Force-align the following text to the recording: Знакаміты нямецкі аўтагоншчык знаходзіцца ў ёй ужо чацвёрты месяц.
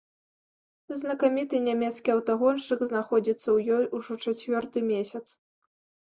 Знакаміты 1.01 1.55
нямецкі 1.67 2.09
аўтагоншчык 2.15 2.79
знаходзіцца 2.93 3.45
ў 3.55 3.57
ёй 3.75 3.83
ужо 4.01 4.13
чацвёрты 4.27 4.79
месяц. 4.91 5.25